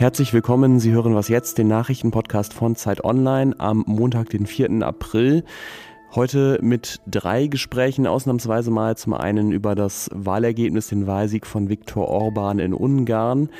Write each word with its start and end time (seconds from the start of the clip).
Herzlich 0.00 0.32
willkommen. 0.32 0.80
Sie 0.80 0.92
hören 0.92 1.14
was 1.14 1.28
jetzt, 1.28 1.58
den 1.58 1.68
Nachrichtenpodcast 1.68 2.54
von 2.54 2.74
Zeit 2.74 3.04
Online 3.04 3.54
am 3.58 3.84
Montag, 3.86 4.30
den 4.30 4.46
4. 4.46 4.80
April. 4.80 5.44
Heute 6.14 6.58
mit 6.62 7.02
drei 7.06 7.48
Gesprächen, 7.48 8.06
ausnahmsweise 8.06 8.70
mal 8.70 8.96
zum 8.96 9.12
einen 9.12 9.52
über 9.52 9.74
das 9.74 10.08
Wahlergebnis, 10.14 10.88
den 10.88 11.06
Wahlsieg 11.06 11.46
von 11.46 11.68
Viktor 11.68 12.08
Orban 12.08 12.60
in 12.60 12.72
Ungarn, 12.72 13.50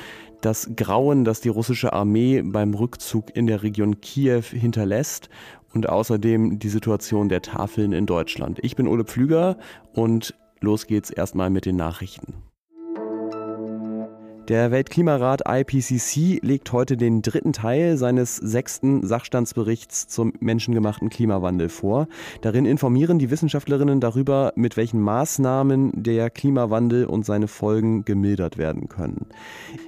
das 0.41 0.71
Grauen, 0.75 1.25
das 1.25 1.41
die 1.41 1.49
russische 1.49 1.93
Armee 1.93 2.41
beim 2.41 2.73
Rückzug 2.73 3.35
in 3.35 3.45
der 3.45 3.61
Region 3.61 4.01
Kiew 4.01 4.41
hinterlässt 4.41 5.29
und 5.75 5.89
außerdem 5.89 6.57
die 6.57 6.69
Situation 6.69 7.29
der 7.29 7.43
Tafeln 7.43 7.93
in 7.93 8.07
Deutschland. 8.07 8.57
Ich 8.63 8.75
bin 8.75 8.87
Ole 8.87 9.03
Pflüger 9.03 9.59
und 9.93 10.33
los 10.59 10.87
geht's 10.87 11.11
erstmal 11.11 11.51
mit 11.51 11.67
den 11.67 11.75
Nachrichten. 11.75 12.33
Der 14.51 14.69
Weltklimarat 14.69 15.43
IPCC 15.47 16.41
legt 16.41 16.73
heute 16.73 16.97
den 16.97 17.21
dritten 17.21 17.53
Teil 17.53 17.95
seines 17.95 18.35
sechsten 18.35 19.07
Sachstandsberichts 19.07 20.09
zum 20.09 20.33
menschengemachten 20.41 21.09
Klimawandel 21.09 21.69
vor. 21.69 22.09
Darin 22.41 22.65
informieren 22.65 23.17
die 23.17 23.31
Wissenschaftlerinnen 23.31 24.01
darüber, 24.01 24.51
mit 24.57 24.75
welchen 24.75 24.99
Maßnahmen 24.99 26.03
der 26.03 26.29
Klimawandel 26.29 27.05
und 27.05 27.25
seine 27.25 27.47
Folgen 27.47 28.03
gemildert 28.03 28.57
werden 28.57 28.89
können. 28.89 29.27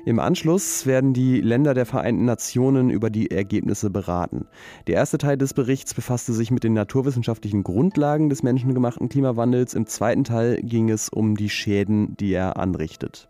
Im 0.06 0.20
Anschluss 0.20 0.86
werden 0.86 1.12
die 1.12 1.42
Länder 1.42 1.74
der 1.74 1.86
Vereinten 1.86 2.24
Nationen 2.24 2.90
über 2.90 3.10
die 3.10 3.32
Ergebnisse 3.32 3.90
beraten. 3.90 4.48
Der 4.88 4.96
erste 4.96 5.18
Teil 5.18 5.38
des 5.38 5.54
Berichts 5.54 5.94
befasste 5.94 6.32
sich 6.32 6.52
mit 6.52 6.64
den 6.64 6.72
naturwissenschaftlichen 6.72 7.64
Grundlagen 7.64 8.30
des 8.30 8.44
menschengemachten 8.44 9.10
Klimawandels. 9.10 9.74
Im 9.74 9.88
zweiten 9.88 10.24
Teil 10.24 10.62
ging 10.62 10.90
es 10.90 11.10
um 11.10 11.36
die 11.36 11.50
Schäden, 11.50 12.16
die 12.16 12.32
er 12.32 12.56
anrichtet. 12.56 13.28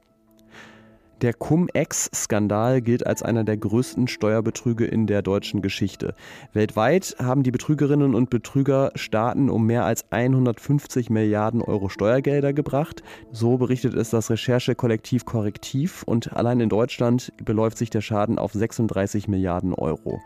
Der 1.21 1.33
Cum-Ex-Skandal 1.33 2.81
gilt 2.81 3.07
als 3.07 3.23
einer 3.23 3.43
der 3.43 3.55
größten 3.55 4.07
Steuerbetrüge 4.07 4.85
in 4.85 5.07
der 5.07 5.21
deutschen 5.21 5.61
Geschichte. 5.61 6.15
Weltweit 6.51 7.15
haben 7.21 7.43
die 7.43 7.51
Betrügerinnen 7.51 8.13
und 8.13 8.29
Betrüger 8.29 8.91
Staaten 8.95 9.49
um 9.49 9.65
mehr 9.65 9.85
als 9.85 10.03
150 10.11 11.09
Milliarden 11.09 11.61
Euro 11.61 11.87
Steuergelder 11.87 12.51
gebracht. 12.51 13.03
So 13.31 13.57
berichtet 13.57 13.93
es 13.93 14.09
das 14.09 14.29
Recherchekollektiv 14.29 15.23
Korrektiv 15.23 16.03
und 16.03 16.33
allein 16.33 16.59
in 16.59 16.69
Deutschland 16.69 17.31
beläuft 17.43 17.77
sich 17.77 17.89
der 17.89 18.01
Schaden 18.01 18.37
auf 18.37 18.51
36 18.51 19.29
Milliarden 19.29 19.73
Euro. 19.73 20.21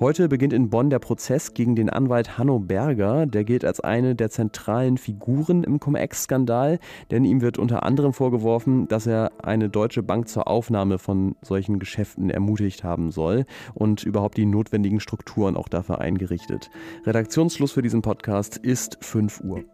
Heute 0.00 0.28
beginnt 0.28 0.52
in 0.52 0.68
Bonn 0.68 0.90
der 0.90 0.98
Prozess 0.98 1.54
gegen 1.54 1.76
den 1.76 1.88
Anwalt 1.88 2.36
Hanno 2.36 2.58
Berger. 2.58 3.24
Der 3.24 3.44
gilt 3.44 3.64
als 3.64 3.80
eine 3.80 4.14
der 4.14 4.30
zentralen 4.30 4.98
Figuren 4.98 5.64
im 5.64 5.80
Cum-Ex-Skandal, 5.80 6.78
denn 7.10 7.24
ihm 7.24 7.40
wird 7.40 7.56
unter 7.56 7.84
anderem 7.84 8.12
vorgeworfen, 8.12 8.88
dass 8.88 9.06
er 9.06 9.32
eine 9.42 9.70
deutsche 9.70 10.02
Bank 10.02 10.28
zur 10.28 10.41
Aufnahme 10.46 10.98
von 10.98 11.36
solchen 11.42 11.78
Geschäften 11.78 12.30
ermutigt 12.30 12.84
haben 12.84 13.10
soll 13.10 13.46
und 13.74 14.02
überhaupt 14.02 14.36
die 14.36 14.46
notwendigen 14.46 15.00
Strukturen 15.00 15.56
auch 15.56 15.68
dafür 15.68 16.00
eingerichtet. 16.00 16.70
Redaktionsschluss 17.04 17.72
für 17.72 17.82
diesen 17.82 18.02
Podcast 18.02 18.56
ist 18.56 18.98
5 19.00 19.40
Uhr. 19.40 19.64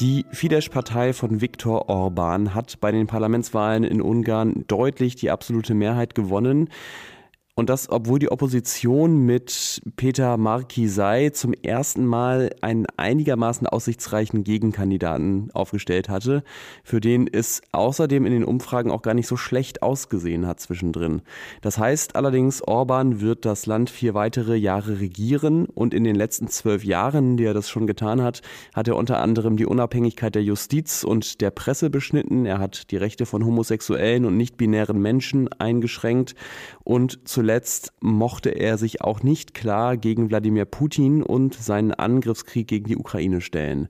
Die 0.00 0.26
Fidesz-Partei 0.30 1.14
von 1.14 1.40
Viktor 1.40 1.88
Orban 1.88 2.54
hat 2.54 2.80
bei 2.80 2.92
den 2.92 3.06
Parlamentswahlen 3.06 3.82
in 3.82 4.02
Ungarn 4.02 4.64
deutlich 4.66 5.16
die 5.16 5.30
absolute 5.30 5.72
Mehrheit 5.72 6.14
gewonnen. 6.14 6.68
Und 7.58 7.70
das, 7.70 7.88
obwohl 7.88 8.18
die 8.18 8.30
Opposition 8.30 9.24
mit 9.24 9.80
Peter 9.96 10.36
Markisei 10.36 11.30
zum 11.30 11.54
ersten 11.54 12.04
Mal 12.04 12.54
einen 12.60 12.84
einigermaßen 12.98 13.66
aussichtsreichen 13.66 14.44
Gegenkandidaten 14.44 15.48
aufgestellt 15.54 16.10
hatte, 16.10 16.44
für 16.84 17.00
den 17.00 17.26
es 17.26 17.62
außerdem 17.72 18.26
in 18.26 18.32
den 18.32 18.44
Umfragen 18.44 18.90
auch 18.90 19.00
gar 19.00 19.14
nicht 19.14 19.26
so 19.26 19.38
schlecht 19.38 19.80
ausgesehen 19.82 20.46
hat 20.46 20.60
zwischendrin. 20.60 21.22
Das 21.62 21.78
heißt 21.78 22.14
allerdings, 22.14 22.60
Orban 22.60 23.22
wird 23.22 23.46
das 23.46 23.64
Land 23.64 23.88
vier 23.88 24.12
weitere 24.12 24.56
Jahre 24.56 25.00
regieren 25.00 25.64
und 25.64 25.94
in 25.94 26.04
den 26.04 26.14
letzten 26.14 26.48
zwölf 26.48 26.84
Jahren, 26.84 27.38
die 27.38 27.44
er 27.44 27.54
das 27.54 27.70
schon 27.70 27.86
getan 27.86 28.20
hat, 28.20 28.42
hat 28.74 28.86
er 28.86 28.96
unter 28.96 29.22
anderem 29.22 29.56
die 29.56 29.64
Unabhängigkeit 29.64 30.34
der 30.34 30.44
Justiz 30.44 31.04
und 31.04 31.40
der 31.40 31.52
Presse 31.52 31.88
beschnitten. 31.88 32.44
Er 32.44 32.58
hat 32.58 32.90
die 32.90 32.98
Rechte 32.98 33.24
von 33.24 33.46
homosexuellen 33.46 34.26
und 34.26 34.36
nicht-binären 34.36 35.00
Menschen 35.00 35.48
eingeschränkt 35.58 36.34
und 36.84 37.18
zuletzt 37.24 37.45
Zuletzt 37.46 37.92
mochte 38.00 38.50
er 38.50 38.76
sich 38.76 39.02
auch 39.02 39.22
nicht 39.22 39.54
klar 39.54 39.96
gegen 39.96 40.30
Wladimir 40.30 40.64
Putin 40.64 41.22
und 41.22 41.54
seinen 41.54 41.92
Angriffskrieg 41.92 42.66
gegen 42.66 42.86
die 42.86 42.96
Ukraine 42.96 43.40
stellen. 43.40 43.86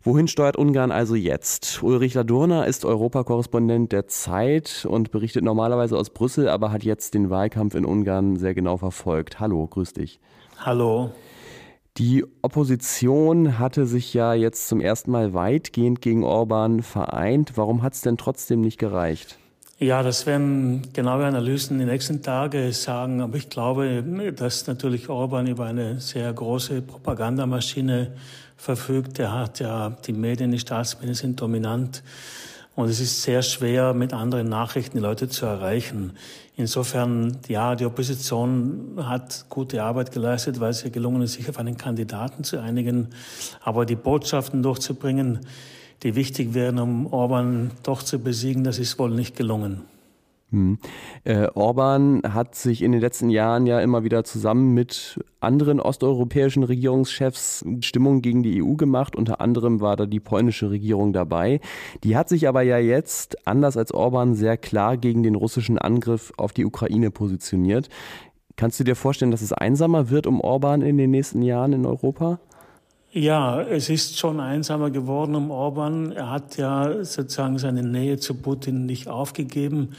Wohin 0.00 0.28
steuert 0.28 0.56
Ungarn 0.56 0.92
also 0.92 1.16
jetzt? 1.16 1.82
Ulrich 1.82 2.14
Ladurna 2.14 2.62
ist 2.62 2.84
Europakorrespondent 2.84 3.90
der 3.90 4.06
Zeit 4.06 4.86
und 4.88 5.10
berichtet 5.10 5.42
normalerweise 5.42 5.98
aus 5.98 6.10
Brüssel, 6.10 6.48
aber 6.48 6.70
hat 6.70 6.84
jetzt 6.84 7.14
den 7.14 7.30
Wahlkampf 7.30 7.74
in 7.74 7.84
Ungarn 7.84 8.36
sehr 8.36 8.54
genau 8.54 8.76
verfolgt. 8.76 9.40
Hallo, 9.40 9.66
grüß 9.66 9.92
dich. 9.92 10.20
Hallo. 10.58 11.10
Die 11.96 12.24
Opposition 12.42 13.58
hatte 13.58 13.86
sich 13.86 14.14
ja 14.14 14.34
jetzt 14.34 14.68
zum 14.68 14.80
ersten 14.80 15.10
Mal 15.10 15.34
weitgehend 15.34 16.00
gegen 16.00 16.22
Orban 16.22 16.84
vereint. 16.84 17.56
Warum 17.56 17.82
hat 17.82 17.94
es 17.94 18.02
denn 18.02 18.16
trotzdem 18.16 18.60
nicht 18.60 18.78
gereicht? 18.78 19.39
Ja, 19.82 20.02
das 20.02 20.26
werden 20.26 20.92
genaue 20.92 21.24
Analysen 21.24 21.78
die 21.78 21.86
nächsten 21.86 22.20
Tage 22.20 22.70
sagen. 22.74 23.22
Aber 23.22 23.38
ich 23.38 23.48
glaube, 23.48 24.04
dass 24.36 24.66
natürlich 24.66 25.08
Orban 25.08 25.46
über 25.46 25.64
eine 25.64 26.00
sehr 26.00 26.30
große 26.30 26.82
Propagandamaschine 26.82 28.12
verfügt. 28.58 29.18
Er 29.18 29.32
hat 29.32 29.58
ja 29.58 29.88
die 29.88 30.12
Medien, 30.12 30.50
die 30.50 30.58
Staatsmedien 30.58 31.14
sind 31.14 31.40
dominant. 31.40 32.02
Und 32.76 32.90
es 32.90 33.00
ist 33.00 33.22
sehr 33.22 33.40
schwer, 33.40 33.94
mit 33.94 34.12
anderen 34.12 34.50
Nachrichten 34.50 34.98
die 34.98 35.02
Leute 35.02 35.30
zu 35.30 35.46
erreichen. 35.46 36.12
Insofern, 36.56 37.38
ja, 37.48 37.74
die 37.74 37.86
Opposition 37.86 38.98
hat 38.98 39.46
gute 39.48 39.82
Arbeit 39.82 40.12
geleistet, 40.12 40.60
weil 40.60 40.72
es 40.72 40.84
ihr 40.84 40.90
gelungen 40.90 41.22
ist, 41.22 41.32
sich 41.32 41.48
auf 41.48 41.58
einen 41.58 41.78
Kandidaten 41.78 42.44
zu 42.44 42.60
einigen. 42.60 43.08
Aber 43.62 43.86
die 43.86 43.96
Botschaften 43.96 44.62
durchzubringen, 44.62 45.40
die 46.02 46.14
wichtig 46.14 46.54
wären, 46.54 46.78
um 46.78 47.06
Orban 47.12 47.70
doch 47.82 48.02
zu 48.02 48.18
besiegen. 48.18 48.64
Das 48.64 48.78
ist 48.78 48.98
wohl 48.98 49.10
nicht 49.10 49.36
gelungen. 49.36 49.82
Hm. 50.50 50.78
Äh, 51.22 51.46
Orban 51.54 52.22
hat 52.24 52.56
sich 52.56 52.82
in 52.82 52.90
den 52.90 53.00
letzten 53.00 53.30
Jahren 53.30 53.66
ja 53.66 53.78
immer 53.80 54.02
wieder 54.02 54.24
zusammen 54.24 54.74
mit 54.74 55.20
anderen 55.38 55.78
osteuropäischen 55.78 56.64
Regierungschefs 56.64 57.64
Stimmung 57.82 58.20
gegen 58.20 58.42
die 58.42 58.60
EU 58.60 58.74
gemacht. 58.74 59.14
Unter 59.14 59.40
anderem 59.40 59.80
war 59.80 59.94
da 59.96 60.06
die 60.06 60.18
polnische 60.18 60.70
Regierung 60.70 61.12
dabei. 61.12 61.60
Die 62.02 62.16
hat 62.16 62.28
sich 62.28 62.48
aber 62.48 62.62
ja 62.62 62.78
jetzt, 62.78 63.46
anders 63.46 63.76
als 63.76 63.94
Orban, 63.94 64.34
sehr 64.34 64.56
klar 64.56 64.96
gegen 64.96 65.22
den 65.22 65.36
russischen 65.36 65.78
Angriff 65.78 66.32
auf 66.36 66.52
die 66.52 66.64
Ukraine 66.64 67.12
positioniert. 67.12 67.88
Kannst 68.56 68.80
du 68.80 68.84
dir 68.84 68.96
vorstellen, 68.96 69.30
dass 69.30 69.42
es 69.42 69.52
einsamer 69.52 70.10
wird 70.10 70.26
um 70.26 70.40
Orban 70.40 70.82
in 70.82 70.98
den 70.98 71.12
nächsten 71.12 71.42
Jahren 71.42 71.72
in 71.72 71.86
Europa? 71.86 72.40
Ja, 73.12 73.60
es 73.60 73.88
ist 73.88 74.20
schon 74.20 74.38
einsamer 74.38 74.90
geworden 74.90 75.34
um 75.34 75.50
Orban. 75.50 76.12
Er 76.12 76.30
hat 76.30 76.56
ja 76.58 77.02
sozusagen 77.02 77.58
seine 77.58 77.82
Nähe 77.82 78.18
zu 78.18 78.34
Putin 78.34 78.86
nicht 78.86 79.08
aufgegeben. 79.08 79.96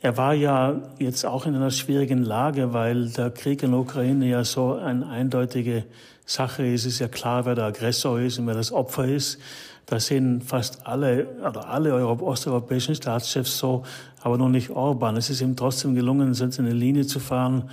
Er 0.00 0.16
war 0.16 0.34
ja 0.34 0.82
jetzt 0.98 1.24
auch 1.24 1.46
in 1.46 1.54
einer 1.54 1.70
schwierigen 1.70 2.24
Lage, 2.24 2.72
weil 2.72 3.08
der 3.10 3.30
Krieg 3.30 3.62
in 3.62 3.70
der 3.70 3.78
Ukraine 3.78 4.26
ja 4.26 4.42
so 4.42 4.74
eine 4.74 5.06
eindeutige 5.06 5.84
Sache 6.26 6.66
ist. 6.66 6.86
Es 6.86 6.94
ist 6.94 6.98
ja 6.98 7.06
klar, 7.06 7.46
wer 7.46 7.54
der 7.54 7.66
Aggressor 7.66 8.18
ist 8.18 8.40
und 8.40 8.48
wer 8.48 8.54
das 8.54 8.72
Opfer 8.72 9.04
ist. 9.04 9.38
Da 9.86 10.00
sehen 10.00 10.40
fast 10.40 10.88
alle 10.88 11.28
oder 11.48 11.68
alle 11.68 12.04
osteuropäischen 12.04 12.96
Staatschefs 12.96 13.58
so, 13.58 13.84
aber 14.22 14.38
noch 14.38 14.48
nicht 14.48 14.70
Orban. 14.70 15.16
Es 15.16 15.30
ist 15.30 15.40
ihm 15.40 15.54
trotzdem 15.54 15.94
gelungen, 15.94 16.34
so 16.34 16.48
eine 16.58 16.72
Linie 16.72 17.06
zu 17.06 17.20
fahren, 17.20 17.70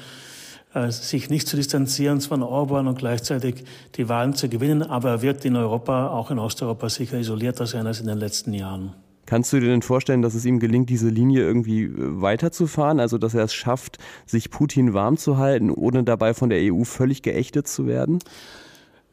sich 0.91 1.29
nicht 1.29 1.47
zu 1.47 1.55
distanzieren 1.55 2.21
von 2.21 2.43
Orban 2.43 2.87
und 2.87 2.97
gleichzeitig 2.97 3.63
die 3.95 4.09
Wahlen 4.09 4.33
zu 4.33 4.49
gewinnen. 4.49 4.83
Aber 4.83 5.09
er 5.09 5.21
wird 5.21 5.45
in 5.45 5.55
Europa, 5.55 6.09
auch 6.09 6.31
in 6.31 6.39
Osteuropa, 6.39 6.89
sicher 6.89 7.17
isolierter 7.17 7.67
sein 7.67 7.87
als 7.87 7.99
in 7.99 8.07
den 8.07 8.17
letzten 8.17 8.53
Jahren. 8.53 8.93
Kannst 9.27 9.51
du 9.51 9.59
dir 9.59 9.67
denn 9.67 9.81
vorstellen, 9.81 10.21
dass 10.21 10.35
es 10.35 10.45
ihm 10.45 10.59
gelingt, 10.59 10.89
diese 10.89 11.09
Linie 11.09 11.41
irgendwie 11.41 11.83
äh, 11.83 11.91
weiterzufahren? 11.95 12.99
Also, 12.99 13.17
dass 13.17 13.33
er 13.33 13.43
es 13.43 13.53
schafft, 13.53 13.97
sich 14.25 14.49
Putin 14.49 14.93
warm 14.93 15.17
zu 15.17 15.37
halten, 15.37 15.69
ohne 15.69 16.03
dabei 16.03 16.33
von 16.33 16.49
der 16.49 16.73
EU 16.73 16.85
völlig 16.85 17.21
geächtet 17.23 17.67
zu 17.67 17.87
werden? 17.87 18.19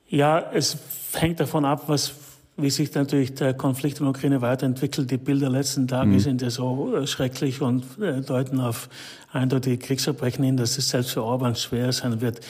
Ja, 0.07 0.39
es 0.53 0.79
hängt 1.15 1.41
davon 1.41 1.65
ab, 1.65 1.85
was 1.89 2.15
wie 2.57 2.71
sich 2.71 2.95
natürlich 2.95 3.35
der 3.35 3.53
Konflikt 3.55 3.99
in 3.99 4.05
der 4.05 4.11
Ukraine 4.11 4.41
weiterentwickelt. 4.41 5.11
Die 5.11 5.17
Bilder 5.17 5.51
der 5.51 5.59
letzten 5.59 5.89
Tage 5.89 6.11
mhm. 6.11 6.21
sind 6.21 6.43
ja 6.43 6.51
so 6.51 6.97
äh, 6.97 7.07
schrecklich 7.07 7.61
und 7.61 7.85
äh, 8.01 8.21
deuten 8.21 8.61
auf 8.61 8.89
eindeutige 9.33 9.79
Kriegsverbrechen 9.79 10.45
hin, 10.45 10.57
dass 10.57 10.79
es 10.79 10.89
selbst 10.89 11.11
für 11.11 11.25
Orban 11.25 11.57
schwer 11.57 11.93
sein 11.93 12.21
wird, 12.21 12.41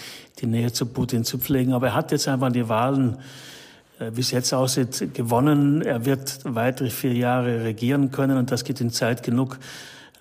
die 0.41 0.47
Nähe 0.47 0.73
zu 0.73 0.87
Putin 0.87 1.25
zu 1.25 1.39
pflegen. 1.39 1.73
Aber 1.73 1.89
er 1.89 1.95
hat 1.95 2.13
jetzt 2.13 2.29
einfach 2.29 2.53
die 2.53 2.69
Wahlen, 2.69 3.17
äh, 3.99 4.11
wie 4.13 4.21
es 4.21 4.31
jetzt 4.31 4.53
aussieht, 4.53 5.15
gewonnen. 5.15 5.81
Er 5.81 6.05
wird 6.05 6.41
weitere 6.45 6.91
vier 6.91 7.15
Jahre 7.15 7.65
regieren 7.65 8.11
können 8.11 8.37
und 8.37 8.51
das 8.51 8.65
gibt 8.65 8.81
ihm 8.81 8.91
Zeit 8.91 9.23
genug, 9.23 9.59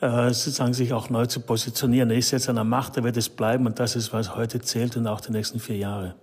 sozusagen 0.01 0.73
sich 0.73 0.91
auch 0.91 1.09
neu 1.09 1.27
zu 1.27 1.39
positionieren. 1.39 2.11
Er 2.11 2.17
ist 2.17 2.31
jetzt 2.31 2.49
an 2.49 2.55
der 2.55 2.65
Macht, 2.65 2.97
er 2.97 3.05
wird 3.05 3.15
es 3.15 3.29
bleiben 3.29 3.65
und 3.65 3.79
das 3.79 3.95
ist, 3.95 4.11
was 4.11 4.35
heute 4.35 4.59
zählt 4.59 4.97
und 4.97 5.07
auch 5.07 5.21
die 5.21 5.31
nächsten 5.31 5.61
vier 5.61 5.77
Jahre. 5.77 6.15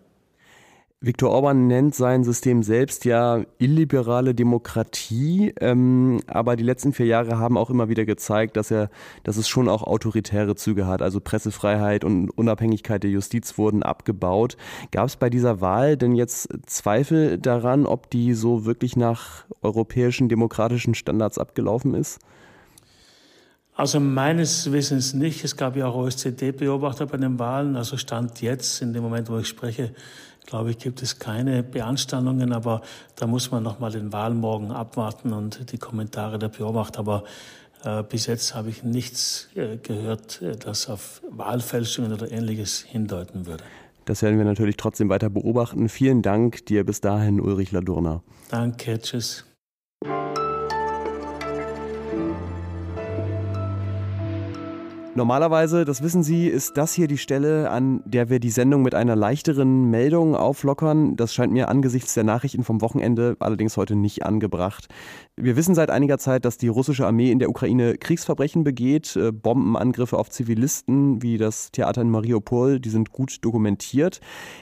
Viktor 1.02 1.30
Orban 1.30 1.66
nennt 1.66 1.94
sein 1.94 2.24
System 2.24 2.62
selbst 2.62 3.06
ja 3.06 3.42
illiberale 3.56 4.34
Demokratie, 4.34 5.54
ähm, 5.58 6.20
aber 6.26 6.56
die 6.56 6.62
letzten 6.62 6.92
vier 6.92 7.06
Jahre 7.06 7.38
haben 7.38 7.56
auch 7.56 7.70
immer 7.70 7.88
wieder 7.88 8.04
gezeigt, 8.04 8.58
dass 8.58 8.70
er, 8.70 8.90
dass 9.22 9.38
es 9.38 9.48
schon 9.48 9.70
auch 9.70 9.82
autoritäre 9.82 10.56
Züge 10.56 10.86
hat. 10.86 11.00
Also 11.00 11.18
Pressefreiheit 11.18 12.04
und 12.04 12.28
Unabhängigkeit 12.28 13.02
der 13.02 13.10
Justiz 13.10 13.56
wurden 13.56 13.82
abgebaut. 13.82 14.58
Gab 14.90 15.06
es 15.06 15.16
bei 15.16 15.30
dieser 15.30 15.62
Wahl 15.62 15.96
denn 15.96 16.14
jetzt 16.14 16.50
Zweifel 16.66 17.38
daran, 17.38 17.86
ob 17.86 18.10
die 18.10 18.34
so 18.34 18.66
wirklich 18.66 18.94
nach 18.94 19.46
europäischen 19.62 20.28
demokratischen 20.28 20.94
Standards 20.94 21.38
abgelaufen 21.38 21.94
ist? 21.94 22.18
Also 23.80 23.98
meines 23.98 24.70
Wissens 24.72 25.14
nicht. 25.14 25.42
Es 25.42 25.56
gab 25.56 25.74
ja 25.74 25.86
auch 25.86 25.94
OSZE-Beobachter 25.94 27.06
bei 27.06 27.16
den 27.16 27.38
Wahlen. 27.38 27.76
Also 27.76 27.96
Stand 27.96 28.42
jetzt, 28.42 28.82
in 28.82 28.92
dem 28.92 29.02
Moment, 29.02 29.30
wo 29.30 29.38
ich 29.38 29.48
spreche, 29.48 29.94
glaube 30.44 30.72
ich, 30.72 30.76
gibt 30.76 31.00
es 31.00 31.18
keine 31.18 31.62
Beanstandungen, 31.62 32.52
aber 32.52 32.82
da 33.16 33.26
muss 33.26 33.50
man 33.50 33.62
noch 33.62 33.80
mal 33.80 33.90
den 33.90 34.12
Wahlmorgen 34.12 34.70
abwarten 34.70 35.32
und 35.32 35.72
die 35.72 35.78
Kommentare 35.78 36.38
der 36.38 36.48
Beobachter. 36.48 36.98
Aber 36.98 37.24
äh, 37.82 38.02
bis 38.02 38.26
jetzt 38.26 38.54
habe 38.54 38.68
ich 38.68 38.82
nichts 38.82 39.48
äh, 39.54 39.78
gehört, 39.78 40.42
äh, 40.42 40.56
das 40.56 40.90
auf 40.90 41.22
Wahlfälschungen 41.30 42.12
oder 42.12 42.30
ähnliches 42.30 42.80
hindeuten 42.80 43.46
würde. 43.46 43.64
Das 44.04 44.20
werden 44.20 44.36
wir 44.36 44.44
natürlich 44.44 44.76
trotzdem 44.76 45.08
weiter 45.08 45.30
beobachten. 45.30 45.88
Vielen 45.88 46.20
Dank 46.20 46.66
dir 46.66 46.84
bis 46.84 47.00
dahin, 47.00 47.40
Ulrich 47.40 47.72
Ladurner. 47.72 48.22
Danke, 48.50 48.98
tschüss. 48.98 49.46
Normalerweise, 55.20 55.84
das 55.84 56.02
wissen 56.02 56.22
Sie, 56.22 56.46
ist 56.46 56.78
das 56.78 56.94
hier 56.94 57.06
die 57.06 57.18
Stelle, 57.18 57.68
an 57.68 58.00
der 58.06 58.30
wir 58.30 58.40
die 58.40 58.48
Sendung 58.48 58.80
mit 58.80 58.94
einer 58.94 59.16
leichteren 59.16 59.90
Meldung 59.90 60.34
auflockern. 60.34 61.14
Das 61.14 61.34
scheint 61.34 61.52
mir 61.52 61.68
angesichts 61.68 62.14
der 62.14 62.24
Nachrichten 62.24 62.64
vom 62.64 62.80
Wochenende 62.80 63.36
allerdings 63.38 63.76
heute 63.76 63.96
nicht 63.96 64.24
angebracht. 64.24 64.88
Wir 65.36 65.56
wissen 65.56 65.74
seit 65.74 65.90
einiger 65.90 66.16
Zeit, 66.16 66.46
dass 66.46 66.56
die 66.56 66.68
russische 66.68 67.06
Armee 67.06 67.30
in 67.30 67.38
der 67.38 67.50
Ukraine 67.50 67.98
Kriegsverbrechen 67.98 68.64
begeht. 68.64 69.14
Äh, 69.14 69.30
Bombenangriffe 69.30 70.16
auf 70.18 70.30
Zivilisten 70.30 71.22
wie 71.22 71.36
das 71.36 71.70
Theater 71.70 72.00
in 72.00 72.08
Mariupol, 72.08 72.80
die 72.80 72.88
sind 72.88 73.12
gut 73.12 73.44
dokumentiert. 73.44 74.20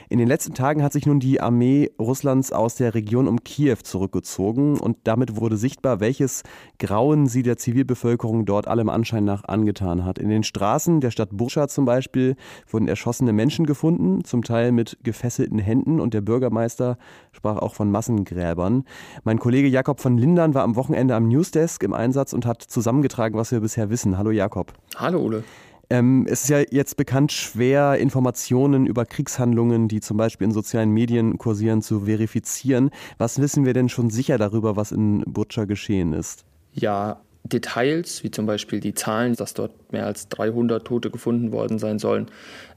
In 0.09 0.19
den 0.19 0.27
letzten 0.27 0.53
Tagen 0.53 0.83
hat 0.83 0.91
sich 0.91 1.05
nun 1.05 1.21
die 1.21 1.39
Armee 1.39 1.89
Russlands 1.97 2.51
aus 2.51 2.75
der 2.75 2.95
Region 2.95 3.29
um 3.29 3.45
Kiew 3.45 3.77
zurückgezogen 3.81 4.77
und 4.77 4.97
damit 5.05 5.37
wurde 5.37 5.55
sichtbar, 5.55 6.01
welches 6.01 6.43
Grauen 6.79 7.27
sie 7.27 7.43
der 7.43 7.55
Zivilbevölkerung 7.55 8.45
dort 8.45 8.67
allem 8.67 8.89
Anschein 8.89 9.23
nach 9.23 9.45
angetan 9.45 10.03
hat. 10.03 10.19
In 10.19 10.27
den 10.27 10.43
Straßen 10.49 10.99
der 10.99 11.11
Stadt 11.11 11.29
Burscha 11.31 11.67
zum 11.67 11.85
Beispiel 11.85 12.35
wurden 12.67 12.87
erschossene 12.87 13.33
Menschen 13.33 13.65
gefunden, 13.65 14.23
zum 14.23 14.43
Teil 14.43 14.71
mit 14.71 14.97
gefesselten 15.03 15.59
Händen 15.59 15.99
und 15.99 16.13
der 16.13 16.21
Bürgermeister 16.21 16.97
sprach 17.31 17.57
auch 17.57 17.75
von 17.75 17.91
Massengräbern. 17.91 18.83
Mein 19.23 19.39
Kollege 19.39 19.67
Jakob 19.67 19.99
von 19.99 20.17
Lindern 20.17 20.55
war 20.55 20.63
am 20.63 20.75
Wochenende 20.75 21.15
am 21.15 21.27
Newsdesk 21.27 21.83
im 21.83 21.93
Einsatz 21.93 22.33
und 22.33 22.45
hat 22.45 22.63
zusammengetragen, 22.63 23.37
was 23.37 23.51
wir 23.51 23.59
bisher 23.59 23.89
wissen. 23.89 24.17
Hallo 24.17 24.31
Jakob. 24.31 24.73
Hallo 24.95 25.19
Ole. 25.19 25.43
Ähm, 25.91 26.27
es 26.29 26.43
ist 26.43 26.49
ja 26.49 26.61
jetzt 26.69 26.97
bekannt 26.97 27.31
schwer, 27.31 27.97
Informationen 27.97 28.85
über 28.85 29.05
Kriegshandlungen, 29.05 29.87
die 29.87 30.01
zum 30.01 30.17
Beispiel 30.17 30.45
in 30.45 30.51
sozialen 30.51 30.91
Medien 30.91 31.37
kursieren, 31.37 31.81
zu 31.81 32.01
verifizieren. 32.01 32.89
Was 33.17 33.39
wissen 33.39 33.65
wir 33.65 33.73
denn 33.73 33.89
schon 33.89 34.09
sicher 34.09 34.37
darüber, 34.37 34.75
was 34.75 34.91
in 34.91 35.23
Butscha 35.25 35.65
geschehen 35.65 36.13
ist? 36.13 36.45
Ja, 36.73 37.21
Details, 37.43 38.23
wie 38.23 38.31
zum 38.31 38.45
Beispiel 38.45 38.79
die 38.79 38.93
Zahlen, 38.93 39.35
dass 39.35 39.53
dort 39.53 39.91
mehr 39.91 40.05
als 40.05 40.29
300 40.29 40.85
Tote 40.85 41.09
gefunden 41.09 41.51
worden 41.51 41.79
sein 41.79 41.99
sollen, 41.99 42.27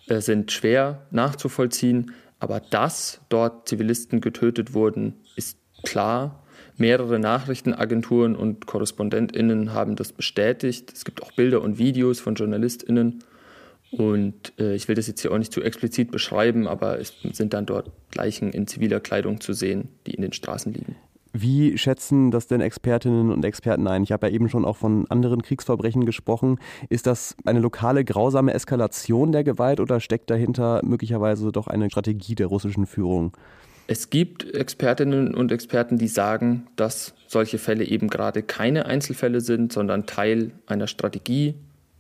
äh, 0.09 0.20
sind 0.20 0.53
schwer 0.53 1.06
nachzuvollziehen. 1.11 2.12
Aber 2.38 2.61
dass 2.61 3.20
dort 3.29 3.69
Zivilisten 3.69 4.20
getötet 4.20 4.75
wurden, 4.75 5.20
ist 5.37 5.59
klar. 5.85 6.43
Mehrere 6.76 7.19
Nachrichtenagenturen 7.19 8.35
und 8.35 8.67
KorrespondentInnen 8.67 9.73
haben 9.73 9.94
das 9.94 10.12
bestätigt. 10.12 10.93
Es 10.93 11.05
gibt 11.05 11.23
auch 11.23 11.32
Bilder 11.32 11.61
und 11.61 11.79
Videos 11.79 12.19
von 12.19 12.35
JournalistInnen. 12.35 13.23
Und 13.93 14.55
äh, 14.59 14.75
ich 14.75 14.88
will 14.88 14.94
das 14.94 15.06
jetzt 15.06 15.20
hier 15.20 15.32
auch 15.32 15.38
nicht 15.38 15.53
zu 15.53 15.62
explizit 15.62 16.11
beschreiben, 16.11 16.67
aber 16.67 16.99
es 16.99 17.12
sind 17.32 17.53
dann 17.53 17.67
dort 17.67 17.91
Leichen 18.14 18.50
in 18.50 18.67
ziviler 18.67 19.00
Kleidung 19.00 19.41
zu 19.41 19.53
sehen, 19.53 19.88
die 20.06 20.14
in 20.14 20.23
den 20.23 20.32
Straßen 20.32 20.73
liegen. 20.73 20.97
Wie 21.32 21.79
schätzen 21.79 22.31
das 22.31 22.46
denn 22.46 22.61
Expertinnen 22.61 23.31
und 23.31 23.44
Experten 23.44 23.87
ein? 23.87 24.02
Ich 24.02 24.12
habe 24.12 24.26
ja 24.26 24.34
eben 24.34 24.50
schon 24.50 24.67
auch 24.67 24.76
von 24.76 25.06
anderen 25.08 25.40
Kriegsverbrechen 25.40 26.05
gesprochen. 26.05 26.58
Ist 26.90 27.06
das 27.06 27.37
eine 27.46 27.61
lokale 27.61 28.05
grausame 28.05 28.52
Eskalation 28.52 29.32
der 29.32 29.43
Gewalt 29.43 29.81
oder 29.81 29.99
steckt 30.00 30.29
dahinter 30.29 30.82
möglicherweise 30.84 31.50
doch 31.50 31.69
eine 31.69 31.88
Strategie 31.90 32.34
der 32.34 32.49
russischen 32.49 32.87
Führung? 32.87 33.34
Es 33.87 34.11
gibt 34.11 34.55
Expertinnen 34.55 35.34
und 35.34 35.50
Experten, 35.52 35.99
die 35.99 36.08
sagen, 36.08 36.67
dass 36.76 37.14
solche 37.26 37.58
Fälle 37.58 37.85
eben 37.85 38.08
gerade 38.08 38.43
keine 38.43 38.87
Einzelfälle 38.87 39.40
sind, 39.40 39.73
sondern 39.73 40.06
Teil 40.06 40.52
einer 40.67 40.87
Strategie, 40.87 41.55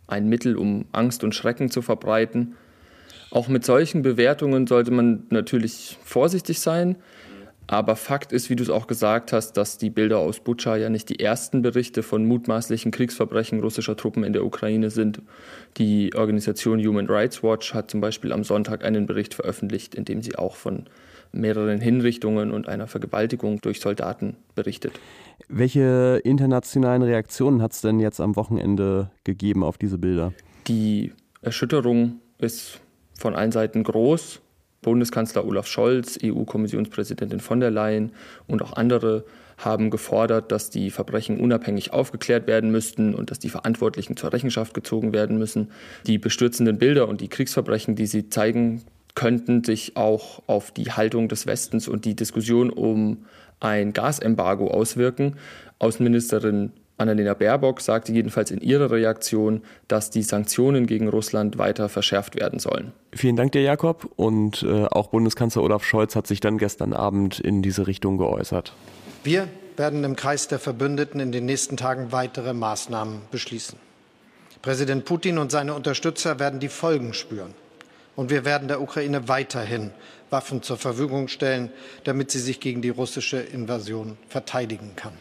ein 0.06 0.28
Mittel, 0.28 0.56
um 0.56 0.84
Angst 0.92 1.24
und 1.24 1.34
Schrecken 1.34 1.70
zu 1.70 1.80
verbreiten. 1.80 2.54
Auch 3.30 3.48
mit 3.48 3.64
solchen 3.64 4.02
Bewertungen 4.02 4.66
sollte 4.66 4.90
man 4.90 5.24
natürlich 5.30 5.98
vorsichtig 6.04 6.60
sein. 6.60 6.96
Aber 7.66 7.96
Fakt 7.96 8.32
ist, 8.32 8.50
wie 8.50 8.56
du 8.56 8.62
es 8.62 8.70
auch 8.70 8.86
gesagt 8.86 9.32
hast, 9.32 9.52
dass 9.52 9.78
die 9.78 9.90
Bilder 9.90 10.18
aus 10.18 10.40
Butscha 10.40 10.76
ja 10.76 10.90
nicht 10.90 11.08
die 11.08 11.20
ersten 11.20 11.62
Berichte 11.62 12.02
von 12.02 12.26
mutmaßlichen 12.26 12.90
Kriegsverbrechen 12.90 13.60
russischer 13.60 13.96
Truppen 13.96 14.24
in 14.24 14.32
der 14.32 14.44
Ukraine 14.44 14.90
sind. 14.90 15.22
Die 15.78 16.14
Organisation 16.14 16.84
Human 16.84 17.06
Rights 17.06 17.42
Watch 17.42 17.72
hat 17.72 17.90
zum 17.90 18.00
Beispiel 18.00 18.32
am 18.32 18.44
Sonntag 18.44 18.84
einen 18.84 19.06
Bericht 19.06 19.34
veröffentlicht, 19.34 19.94
in 19.94 20.04
dem 20.04 20.22
sie 20.22 20.36
auch 20.36 20.56
von 20.56 20.84
mehreren 21.32 21.80
Hinrichtungen 21.80 22.50
und 22.50 22.68
einer 22.68 22.86
Vergewaltigung 22.86 23.60
durch 23.62 23.80
Soldaten 23.80 24.36
berichtet. 24.54 24.92
Welche 25.48 26.20
internationalen 26.24 27.02
Reaktionen 27.02 27.62
hat 27.62 27.72
es 27.72 27.80
denn 27.80 28.00
jetzt 28.00 28.20
am 28.20 28.36
Wochenende 28.36 29.10
gegeben 29.24 29.64
auf 29.64 29.78
diese 29.78 29.96
Bilder? 29.96 30.34
Die 30.68 31.12
Erschütterung 31.40 32.20
ist 32.38 32.80
von 33.18 33.34
allen 33.34 33.52
Seiten 33.52 33.82
groß. 33.82 34.41
Bundeskanzler 34.82 35.46
Olaf 35.46 35.66
Scholz, 35.66 36.18
EU-Kommissionspräsidentin 36.22 37.40
von 37.40 37.60
der 37.60 37.70
Leyen 37.70 38.12
und 38.46 38.62
auch 38.62 38.74
andere 38.74 39.24
haben 39.56 39.90
gefordert, 39.90 40.50
dass 40.50 40.70
die 40.70 40.90
Verbrechen 40.90 41.38
unabhängig 41.38 41.92
aufgeklärt 41.92 42.46
werden 42.46 42.70
müssten 42.70 43.14
und 43.14 43.30
dass 43.30 43.38
die 43.38 43.48
Verantwortlichen 43.48 44.16
zur 44.16 44.32
Rechenschaft 44.32 44.74
gezogen 44.74 45.12
werden 45.12 45.38
müssen. 45.38 45.70
Die 46.06 46.18
bestürzenden 46.18 46.78
Bilder 46.78 47.08
und 47.08 47.20
die 47.20 47.28
Kriegsverbrechen, 47.28 47.94
die 47.94 48.06
sie 48.06 48.28
zeigen, 48.28 48.82
könnten 49.14 49.62
sich 49.62 49.96
auch 49.96 50.42
auf 50.46 50.70
die 50.72 50.90
Haltung 50.90 51.28
des 51.28 51.46
Westens 51.46 51.86
und 51.86 52.04
die 52.04 52.16
Diskussion 52.16 52.70
um 52.70 53.26
ein 53.60 53.92
Gasembargo 53.92 54.68
auswirken. 54.68 55.36
Außenministerin 55.78 56.72
Annalena 56.98 57.34
Baerbock 57.34 57.80
sagte 57.80 58.12
jedenfalls 58.12 58.50
in 58.50 58.60
ihrer 58.60 58.90
Reaktion, 58.90 59.62
dass 59.88 60.10
die 60.10 60.22
Sanktionen 60.22 60.86
gegen 60.86 61.08
Russland 61.08 61.58
weiter 61.58 61.88
verschärft 61.88 62.36
werden 62.36 62.58
sollen. 62.58 62.92
Vielen 63.12 63.36
Dank 63.36 63.52
dir, 63.52 63.62
Jakob. 63.62 64.10
Und 64.16 64.62
äh, 64.62 64.84
auch 64.84 65.08
Bundeskanzler 65.08 65.62
Olaf 65.62 65.84
Scholz 65.84 66.14
hat 66.14 66.26
sich 66.26 66.40
dann 66.40 66.58
gestern 66.58 66.92
Abend 66.92 67.40
in 67.40 67.62
diese 67.62 67.86
Richtung 67.86 68.18
geäußert. 68.18 68.72
Wir 69.24 69.48
werden 69.76 70.04
im 70.04 70.16
Kreis 70.16 70.48
der 70.48 70.58
Verbündeten 70.58 71.20
in 71.20 71.32
den 71.32 71.46
nächsten 71.46 71.76
Tagen 71.76 72.12
weitere 72.12 72.52
Maßnahmen 72.52 73.22
beschließen. 73.30 73.78
Präsident 74.60 75.04
Putin 75.04 75.38
und 75.38 75.50
seine 75.50 75.74
Unterstützer 75.74 76.38
werden 76.38 76.60
die 76.60 76.68
Folgen 76.68 77.14
spüren. 77.14 77.54
Und 78.14 78.30
wir 78.30 78.44
werden 78.44 78.68
der 78.68 78.80
Ukraine 78.80 79.26
weiterhin 79.28 79.90
Waffen 80.30 80.62
zur 80.62 80.76
Verfügung 80.76 81.28
stellen, 81.28 81.70
damit 82.04 82.30
sie 82.30 82.40
sich 82.40 82.60
gegen 82.60 82.82
die 82.82 82.90
russische 82.90 83.38
Invasion 83.38 84.16
verteidigen 84.28 84.92
kann. 84.94 85.12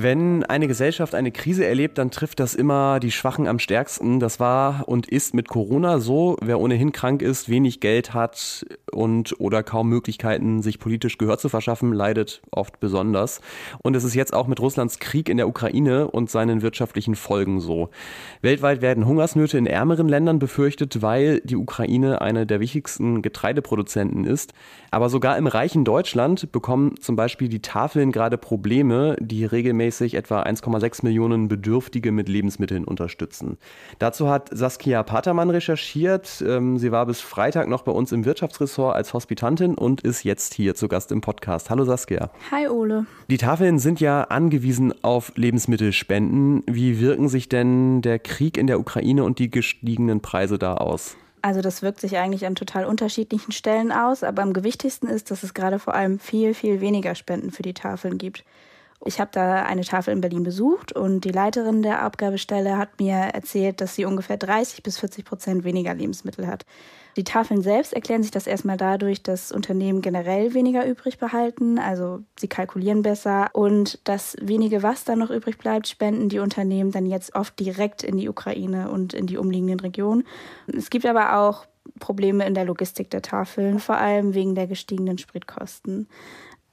Wenn 0.00 0.44
eine 0.44 0.68
Gesellschaft 0.68 1.16
eine 1.16 1.32
Krise 1.32 1.66
erlebt, 1.66 1.98
dann 1.98 2.12
trifft 2.12 2.38
das 2.38 2.54
immer 2.54 3.00
die 3.00 3.10
Schwachen 3.10 3.48
am 3.48 3.58
stärksten. 3.58 4.20
Das 4.20 4.38
war 4.38 4.84
und 4.86 5.08
ist 5.08 5.34
mit 5.34 5.48
Corona 5.48 5.98
so. 5.98 6.36
Wer 6.40 6.60
ohnehin 6.60 6.92
krank 6.92 7.20
ist, 7.20 7.48
wenig 7.48 7.80
Geld 7.80 8.14
hat 8.14 8.64
und 8.92 9.34
oder 9.40 9.64
kaum 9.64 9.88
Möglichkeiten, 9.88 10.62
sich 10.62 10.78
politisch 10.78 11.18
Gehör 11.18 11.38
zu 11.38 11.48
verschaffen, 11.48 11.92
leidet 11.92 12.42
oft 12.52 12.78
besonders. 12.78 13.40
Und 13.82 13.96
es 13.96 14.04
ist 14.04 14.14
jetzt 14.14 14.34
auch 14.34 14.46
mit 14.46 14.60
Russlands 14.60 15.00
Krieg 15.00 15.28
in 15.28 15.36
der 15.36 15.48
Ukraine 15.48 16.08
und 16.08 16.30
seinen 16.30 16.62
wirtschaftlichen 16.62 17.16
Folgen 17.16 17.58
so. 17.60 17.90
Weltweit 18.40 18.80
werden 18.80 19.04
Hungersnöte 19.04 19.58
in 19.58 19.66
ärmeren 19.66 20.08
Ländern 20.08 20.38
befürchtet, 20.38 21.02
weil 21.02 21.40
die 21.40 21.56
Ukraine 21.56 22.20
eine 22.20 22.46
der 22.46 22.60
wichtigsten 22.60 23.20
Getreideproduzenten 23.20 24.26
ist. 24.26 24.52
Aber 24.92 25.08
sogar 25.08 25.36
im 25.36 25.48
reichen 25.48 25.84
Deutschland 25.84 26.52
bekommen 26.52 26.94
zum 27.00 27.16
Beispiel 27.16 27.48
die 27.48 27.62
Tafeln 27.62 28.12
gerade 28.12 28.38
Probleme, 28.38 29.16
die 29.18 29.44
regelmäßig 29.44 29.87
regelmäßig 29.88 30.14
etwa 30.14 30.42
1,6 30.42 31.04
Millionen 31.04 31.48
Bedürftige 31.48 32.12
mit 32.12 32.28
Lebensmitteln 32.28 32.84
unterstützen. 32.84 33.56
Dazu 33.98 34.28
hat 34.28 34.50
Saskia 34.52 35.02
Patermann 35.02 35.50
recherchiert. 35.50 36.44
Ähm, 36.46 36.78
sie 36.78 36.92
war 36.92 37.06
bis 37.06 37.20
Freitag 37.20 37.68
noch 37.68 37.82
bei 37.82 37.92
uns 37.92 38.12
im 38.12 38.24
Wirtschaftsressort 38.24 38.94
als 38.94 39.14
Hospitantin 39.14 39.74
und 39.74 40.02
ist 40.02 40.24
jetzt 40.24 40.54
hier 40.54 40.74
zu 40.74 40.88
Gast 40.88 41.10
im 41.10 41.20
Podcast. 41.20 41.70
Hallo 41.70 41.84
Saskia. 41.84 42.30
Hi 42.50 42.68
Ole. 42.68 43.06
Die 43.30 43.38
Tafeln 43.38 43.78
sind 43.78 44.00
ja 44.00 44.24
angewiesen 44.24 44.92
auf 45.02 45.32
Lebensmittelspenden. 45.36 46.64
Wie 46.66 47.00
wirken 47.00 47.28
sich 47.28 47.48
denn 47.48 48.02
der 48.02 48.18
Krieg 48.18 48.58
in 48.58 48.66
der 48.66 48.80
Ukraine 48.80 49.24
und 49.24 49.38
die 49.38 49.50
gestiegenen 49.50 50.20
Preise 50.20 50.58
da 50.58 50.74
aus? 50.74 51.16
Also 51.40 51.62
das 51.62 51.82
wirkt 51.82 52.00
sich 52.00 52.18
eigentlich 52.18 52.44
an 52.46 52.56
total 52.56 52.84
unterschiedlichen 52.84 53.52
Stellen 53.52 53.92
aus, 53.92 54.24
aber 54.24 54.42
am 54.42 54.52
gewichtigsten 54.52 55.08
ist, 55.08 55.30
dass 55.30 55.44
es 55.44 55.54
gerade 55.54 55.78
vor 55.78 55.94
allem 55.94 56.18
viel, 56.18 56.52
viel 56.52 56.80
weniger 56.80 57.14
Spenden 57.14 57.52
für 57.52 57.62
die 57.62 57.74
Tafeln 57.74 58.18
gibt. 58.18 58.44
Ich 59.04 59.20
habe 59.20 59.30
da 59.32 59.62
eine 59.62 59.82
Tafel 59.82 60.12
in 60.12 60.20
Berlin 60.20 60.42
besucht 60.42 60.92
und 60.92 61.20
die 61.20 61.30
Leiterin 61.30 61.82
der 61.82 62.02
Abgabestelle 62.02 62.76
hat 62.76 62.98
mir 62.98 63.14
erzählt, 63.14 63.80
dass 63.80 63.94
sie 63.94 64.04
ungefähr 64.04 64.36
30 64.36 64.82
bis 64.82 64.98
40 64.98 65.24
Prozent 65.24 65.64
weniger 65.64 65.94
Lebensmittel 65.94 66.48
hat. 66.48 66.66
Die 67.16 67.24
Tafeln 67.24 67.62
selbst 67.62 67.92
erklären 67.92 68.22
sich 68.22 68.32
das 68.32 68.46
erstmal 68.46 68.76
dadurch, 68.76 69.22
dass 69.22 69.52
Unternehmen 69.52 70.02
generell 70.02 70.52
weniger 70.52 70.86
übrig 70.86 71.18
behalten, 71.18 71.78
also 71.78 72.20
sie 72.38 72.48
kalkulieren 72.48 73.02
besser 73.02 73.50
und 73.52 74.00
das 74.04 74.36
wenige, 74.40 74.82
was 74.82 75.04
dann 75.04 75.20
noch 75.20 75.30
übrig 75.30 75.58
bleibt, 75.58 75.88
spenden 75.88 76.28
die 76.28 76.40
Unternehmen 76.40 76.90
dann 76.90 77.06
jetzt 77.06 77.34
oft 77.34 77.58
direkt 77.58 78.02
in 78.02 78.18
die 78.18 78.28
Ukraine 78.28 78.90
und 78.90 79.14
in 79.14 79.26
die 79.26 79.36
umliegenden 79.36 79.80
Regionen. 79.80 80.24
Es 80.66 80.90
gibt 80.90 81.06
aber 81.06 81.38
auch 81.38 81.66
Probleme 81.98 82.46
in 82.46 82.54
der 82.54 82.64
Logistik 82.64 83.10
der 83.10 83.22
Tafeln, 83.22 83.78
vor 83.78 83.96
allem 83.96 84.34
wegen 84.34 84.54
der 84.54 84.66
gestiegenen 84.66 85.18
Spritkosten. 85.18 86.08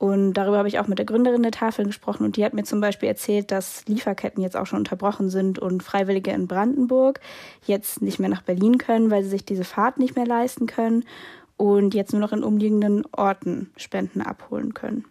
Und 0.06 0.34
darüber 0.34 0.60
habe 0.60 0.68
ich 0.68 0.78
auch 0.78 0.86
mit 0.86 1.00
der 1.00 1.06
Gründerin 1.08 1.42
der 1.42 1.52
Tafel 1.52 1.84
gesprochen 1.84 2.26
und 2.26 2.38
die 2.38 2.46
hat 2.46 2.54
mir 2.54 2.64
zum 2.64 2.80
Beispiel 2.80 3.10
erzählt, 3.10 3.50
dass 3.50 3.84
Lieferketten 3.88 4.44
jetzt 4.44 4.56
auch 4.56 4.68
schon 4.68 4.78
unterbrochen 4.78 5.32
sind 5.32 5.58
und 5.58 5.82
Freiwillige 5.82 6.30
in 6.30 6.46
Brandenburg 6.46 7.20
jetzt 7.66 8.04
nicht 8.04 8.20
mehr 8.20 8.30
nach 8.30 8.44
Berlin 8.44 8.78
können, 8.78 9.10
weil 9.10 9.24
sie 9.24 9.32
sich 9.32 9.46
diese 9.46 9.64
Fahrt 9.64 9.98
nicht 9.98 10.16
mehr 10.16 10.28
leisten 10.28 10.68
können 10.68 11.06
und 11.58 11.96
jetzt 11.96 12.12
nur 12.12 12.22
noch 12.22 12.34
in 12.34 12.44
umliegenden 12.44 13.04
Orten 13.14 13.72
Spenden 13.78 14.22
abholen 14.22 14.76
können. 14.76 15.06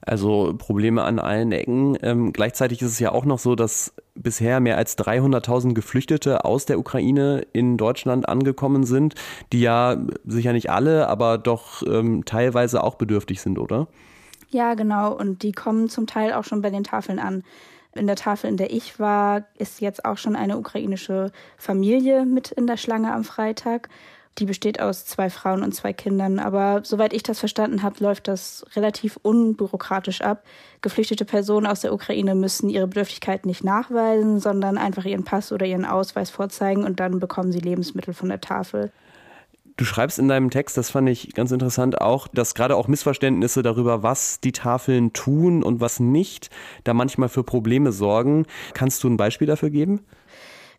Also 0.00 0.54
Probleme 0.56 1.02
an 1.02 1.18
allen 1.18 1.50
Ecken. 1.50 1.98
Ähm, 2.02 2.32
gleichzeitig 2.32 2.80
ist 2.82 2.92
es 2.92 3.00
ja 3.00 3.10
auch 3.10 3.24
noch 3.24 3.40
so, 3.40 3.56
dass 3.56 3.94
bisher 4.14 4.60
mehr 4.60 4.76
als 4.76 4.96
300.000 4.96 5.74
Geflüchtete 5.74 6.44
aus 6.44 6.66
der 6.66 6.78
Ukraine 6.78 7.44
in 7.52 7.78
Deutschland 7.78 8.28
angekommen 8.28 8.84
sind, 8.84 9.16
die 9.52 9.62
ja 9.62 9.96
sicher 10.24 10.52
nicht 10.52 10.70
alle, 10.70 11.08
aber 11.08 11.36
doch 11.36 11.82
ähm, 11.84 12.24
teilweise 12.24 12.84
auch 12.84 12.94
bedürftig 12.94 13.40
sind, 13.40 13.58
oder? 13.58 13.88
Ja, 14.50 14.74
genau. 14.74 15.12
Und 15.12 15.42
die 15.42 15.52
kommen 15.52 15.88
zum 15.88 16.06
Teil 16.06 16.32
auch 16.32 16.44
schon 16.44 16.62
bei 16.62 16.70
den 16.70 16.84
Tafeln 16.84 17.18
an. 17.18 17.42
In 17.94 18.06
der 18.06 18.16
Tafel, 18.16 18.48
in 18.48 18.56
der 18.56 18.72
ich 18.72 19.00
war, 19.00 19.44
ist 19.56 19.80
jetzt 19.80 20.04
auch 20.04 20.18
schon 20.18 20.36
eine 20.36 20.58
ukrainische 20.58 21.32
Familie 21.56 22.26
mit 22.26 22.52
in 22.52 22.66
der 22.66 22.76
Schlange 22.76 23.12
am 23.12 23.24
Freitag. 23.24 23.88
Die 24.38 24.44
besteht 24.44 24.80
aus 24.80 25.06
zwei 25.06 25.30
Frauen 25.30 25.62
und 25.62 25.74
zwei 25.74 25.94
Kindern. 25.94 26.38
Aber 26.38 26.82
soweit 26.84 27.14
ich 27.14 27.22
das 27.22 27.38
verstanden 27.38 27.82
habe, 27.82 28.04
läuft 28.04 28.28
das 28.28 28.66
relativ 28.76 29.18
unbürokratisch 29.22 30.20
ab. 30.20 30.44
Geflüchtete 30.82 31.24
Personen 31.24 31.66
aus 31.66 31.80
der 31.80 31.94
Ukraine 31.94 32.34
müssen 32.34 32.68
ihre 32.68 32.86
Bedürftigkeit 32.86 33.46
nicht 33.46 33.64
nachweisen, 33.64 34.38
sondern 34.38 34.76
einfach 34.76 35.06
ihren 35.06 35.24
Pass 35.24 35.52
oder 35.52 35.64
ihren 35.64 35.86
Ausweis 35.86 36.28
vorzeigen 36.28 36.84
und 36.84 37.00
dann 37.00 37.18
bekommen 37.18 37.50
sie 37.50 37.60
Lebensmittel 37.60 38.12
von 38.12 38.28
der 38.28 38.42
Tafel. 38.42 38.92
Du 39.76 39.84
schreibst 39.84 40.18
in 40.18 40.28
deinem 40.28 40.48
Text, 40.48 40.78
das 40.78 40.88
fand 40.88 41.06
ich 41.10 41.34
ganz 41.34 41.50
interessant 41.50 42.00
auch, 42.00 42.28
dass 42.28 42.54
gerade 42.54 42.76
auch 42.76 42.88
Missverständnisse 42.88 43.62
darüber, 43.62 44.02
was 44.02 44.40
die 44.40 44.52
Tafeln 44.52 45.12
tun 45.12 45.62
und 45.62 45.80
was 45.80 46.00
nicht, 46.00 46.48
da 46.84 46.94
manchmal 46.94 47.28
für 47.28 47.44
Probleme 47.44 47.92
sorgen. 47.92 48.46
Kannst 48.72 49.04
du 49.04 49.08
ein 49.08 49.18
Beispiel 49.18 49.46
dafür 49.46 49.68
geben? 49.68 50.00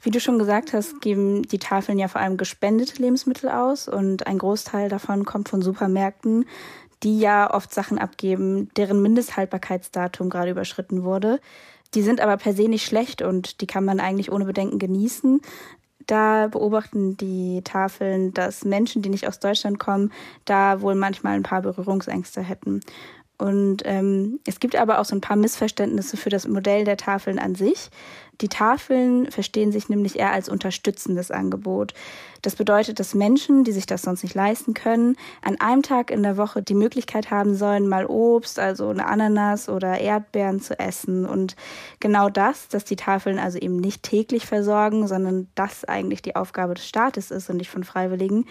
Wie 0.02 0.10
du 0.10 0.20
schon 0.20 0.40
gesagt 0.40 0.74
hast, 0.74 1.00
geben 1.02 1.44
die 1.44 1.60
Tafeln 1.60 2.00
ja 2.00 2.08
vor 2.08 2.22
allem 2.22 2.38
gespendete 2.38 3.00
Lebensmittel 3.02 3.50
aus 3.50 3.88
und 3.88 4.26
ein 4.26 4.40
Großteil 4.40 4.90
davon 4.90 5.26
kommt 5.26 5.50
von 5.50 5.62
Supermärkten, 5.62 6.46
die 7.04 7.20
ja 7.20 7.54
oft 7.54 7.72
Sachen 7.72 8.00
abgeben, 8.00 8.70
deren 8.78 9.02
Mindesthaltbarkeitsdatum 9.02 10.30
gerade 10.32 10.52
überschritten 10.52 11.04
wurde. 11.04 11.40
Die 11.94 12.02
sind 12.02 12.20
aber 12.20 12.38
per 12.38 12.54
se 12.54 12.68
nicht 12.68 12.86
schlecht 12.86 13.22
und 13.22 13.62
die 13.62 13.68
kann 13.68 13.86
man 13.86 14.00
eigentlich 14.00 14.32
ohne 14.32 14.46
Bedenken 14.46 14.80
genießen. 14.80 15.42
Da 16.08 16.48
beobachten 16.48 17.18
die 17.18 17.62
Tafeln, 17.64 18.34
dass 18.34 18.64
Menschen, 18.64 19.02
die 19.02 19.10
nicht 19.10 19.28
aus 19.28 19.40
Deutschland 19.40 19.78
kommen, 19.78 20.14
da 20.46 20.82
wohl 20.82 20.96
manchmal 20.96 21.34
ein 21.36 21.44
paar 21.44 21.62
Berührungsängste 21.62 22.42
hätten. 22.42 22.80
Und 23.38 23.84
ähm, 23.86 24.40
es 24.48 24.60
gibt 24.60 24.76
aber 24.76 25.00
auch 25.00 25.06
so 25.06 25.16
ein 25.16 25.22
paar 25.22 25.38
Missverständnisse 25.38 26.18
für 26.18 26.30
das 26.32 26.48
Modell 26.48 26.86
der 26.86 26.98
Tafeln 26.98 27.38
an 27.38 27.54
sich. 27.54 27.92
Die 28.42 28.50
Tafeln 28.50 29.30
verstehen 29.32 29.72
sich 29.72 29.90
nämlich 29.90 30.18
eher 30.18 30.32
als 30.32 30.50
unterstützendes 30.50 31.30
Angebot. 31.30 31.94
Das 32.42 32.56
bedeutet, 32.56 33.00
dass 33.00 33.14
Menschen, 33.14 33.64
die 33.64 33.72
sich 33.72 33.86
das 33.86 34.04
sonst 34.04 34.24
nicht 34.24 34.36
leisten 34.36 34.74
können, 34.74 35.18
an 35.44 35.60
einem 35.60 35.84
Tag 35.84 36.10
in 36.10 36.24
der 36.24 36.38
Woche 36.38 36.64
die 36.64 36.76
Möglichkeit 36.76 37.30
haben 37.30 37.56
sollen, 37.56 37.88
mal 37.88 38.06
Obst, 38.08 38.60
also 38.60 38.90
eine 38.90 39.06
Ananas 39.06 39.70
oder 39.70 40.00
Erdbeeren 40.00 40.60
zu 40.60 40.80
essen. 40.80 41.26
Und 41.26 41.56
genau 42.00 42.30
das, 42.30 42.68
dass 42.68 42.86
die 42.86 42.96
Tafeln 42.96 43.38
also 43.38 43.60
eben 43.60 43.78
nicht 43.78 44.04
täglich 44.04 44.46
versorgen, 44.48 45.08
sondern 45.08 45.48
das 45.54 45.84
eigentlich 45.86 46.24
die 46.24 46.36
Aufgabe 46.36 46.74
des 46.74 46.88
Staates 46.88 47.30
ist 47.30 47.50
und 47.50 47.58
nicht 47.58 47.70
von 47.70 47.84
Freiwilligen, 47.84 48.46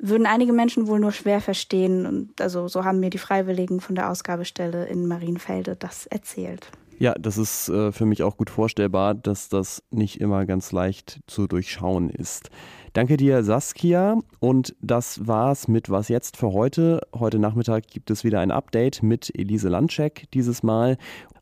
würden 0.00 0.26
einige 0.26 0.52
Menschen 0.52 0.86
wohl 0.86 1.00
nur 1.00 1.12
schwer 1.12 1.40
verstehen. 1.40 2.06
Und 2.06 2.40
also 2.40 2.68
so 2.68 2.84
haben 2.84 3.00
mir 3.00 3.10
die 3.10 3.18
Freiwilligen 3.18 3.80
von 3.80 3.94
der 3.94 4.10
Ausgabestelle 4.10 4.86
in 4.86 5.06
Marienfelde 5.06 5.76
das 5.76 6.06
erzählt. 6.06 6.70
Ja, 6.98 7.14
das 7.14 7.38
ist 7.38 7.70
äh, 7.70 7.92
für 7.92 8.04
mich 8.04 8.22
auch 8.22 8.36
gut 8.36 8.50
vorstellbar, 8.50 9.14
dass 9.14 9.48
das 9.48 9.82
nicht 9.90 10.20
immer 10.20 10.44
ganz 10.44 10.70
leicht 10.70 11.20
zu 11.26 11.46
durchschauen 11.46 12.10
ist. 12.10 12.50
Danke 12.92 13.16
dir, 13.16 13.44
Saskia. 13.44 14.18
Und 14.40 14.74
das 14.80 15.26
war's 15.26 15.68
mit 15.68 15.90
Was 15.90 16.08
jetzt 16.08 16.36
für 16.36 16.52
heute. 16.52 17.00
Heute 17.16 17.38
Nachmittag 17.38 17.86
gibt 17.86 18.10
es 18.10 18.24
wieder 18.24 18.40
ein 18.40 18.50
Update 18.50 19.02
mit 19.02 19.32
Elise 19.38 19.68
Landcheck 19.68 20.26
dieses 20.34 20.62
Mal. 20.62 20.96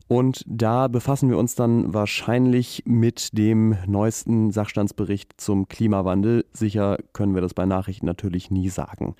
Und 0.07 0.43
da 0.47 0.87
befassen 0.87 1.29
wir 1.29 1.37
uns 1.37 1.55
dann 1.55 1.93
wahrscheinlich 1.93 2.83
mit 2.85 3.37
dem 3.37 3.77
neuesten 3.85 4.51
Sachstandsbericht 4.51 5.39
zum 5.39 5.67
Klimawandel. 5.67 6.45
Sicher 6.51 6.97
können 7.13 7.35
wir 7.35 7.41
das 7.41 7.53
bei 7.53 7.65
Nachrichten 7.65 8.07
natürlich 8.07 8.49
nie 8.49 8.69
sagen. 8.69 9.15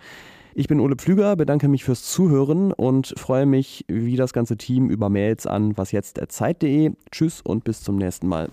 Ich 0.56 0.68
bin 0.68 0.80
Ole 0.80 0.96
Pflüger, 0.96 1.36
bedanke 1.36 1.68
mich 1.68 1.84
fürs 1.84 2.04
Zuhören 2.04 2.74
und 2.74 3.14
freue 3.18 3.46
mich 3.46 3.86
wie 3.88 4.16
das 4.16 4.34
ganze 4.34 4.58
Team 4.58 4.90
über 4.90 5.10
Mails 5.10 5.46
an 5.46 5.78
wasjetzt.zeit.de. 5.78 6.92
Tschüss 7.12 7.42
und 7.42 7.64
bis 7.64 7.84
zum 7.84 7.98
nächsten 7.98 8.28
Mal. 8.28 8.50